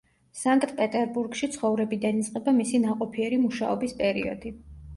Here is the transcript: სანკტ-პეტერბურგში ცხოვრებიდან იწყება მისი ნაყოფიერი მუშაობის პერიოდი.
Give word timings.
სანკტ-პეტერბურგში 0.43 1.49
ცხოვრებიდან 1.57 2.23
იწყება 2.23 2.55
მისი 2.63 2.81
ნაყოფიერი 2.89 3.41
მუშაობის 3.45 3.97
პერიოდი. 4.05 4.59